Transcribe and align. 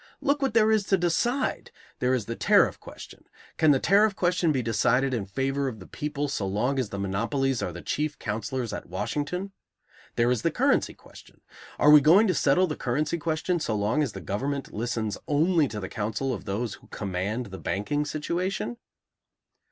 Look 0.19 0.41
what 0.41 0.55
there 0.55 0.71
is 0.71 0.85
to 0.85 0.97
decide! 0.97 1.69
There 1.99 2.15
is 2.15 2.25
the 2.25 2.35
tariff 2.35 2.79
question. 2.79 3.25
Can 3.57 3.69
the 3.69 3.77
tariff 3.79 4.15
question 4.15 4.51
be 4.51 4.63
decided 4.63 5.13
in 5.13 5.27
favor 5.27 5.67
of 5.67 5.77
the 5.79 5.85
people, 5.85 6.27
so 6.27 6.47
long 6.47 6.79
as 6.79 6.89
the 6.89 6.97
monopolies 6.97 7.61
are 7.61 7.71
the 7.71 7.83
chief 7.83 8.17
counselors 8.17 8.73
at 8.73 8.89
Washington? 8.89 9.51
There 10.15 10.31
is 10.31 10.41
the 10.41 10.49
currency 10.49 10.95
question. 10.95 11.41
Are 11.77 11.91
we 11.91 12.01
going 12.01 12.25
to 12.25 12.33
settle 12.33 12.65
the 12.65 12.75
currency 12.75 13.19
question 13.19 13.59
so 13.59 13.75
long 13.75 14.01
as 14.01 14.13
the 14.13 14.21
government 14.21 14.73
listens 14.73 15.19
only 15.27 15.67
to 15.67 15.79
the 15.79 15.87
counsel 15.87 16.33
of 16.33 16.45
those 16.45 16.73
who 16.73 16.87
command 16.87 17.45
the 17.51 17.59
banking 17.59 18.03
situation? 18.03 18.77